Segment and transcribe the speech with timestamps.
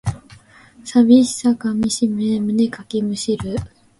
[0.83, 3.55] 寂しさかみしめ胸かきむしる